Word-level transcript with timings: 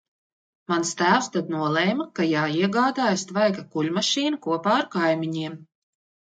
Mans 0.71 0.93
tēvs 1.01 1.27
tad 1.35 1.51
nolēma, 1.55 2.07
ka 2.19 2.25
jāiegādājas 2.29 3.27
tvaika 3.33 3.67
kuļmašīna 3.77 4.41
kopā 4.49 4.75
ar 4.79 4.89
kaimiņiem. 4.97 5.61